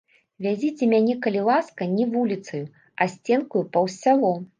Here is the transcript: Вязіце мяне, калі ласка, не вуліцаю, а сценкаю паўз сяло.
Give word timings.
Вязіце 0.43 0.87
мяне, 0.93 1.15
калі 1.25 1.41
ласка, 1.49 1.87
не 1.97 2.07
вуліцаю, 2.13 2.63
а 3.05 3.07
сценкаю 3.17 3.63
паўз 3.77 3.99
сяло. 4.07 4.33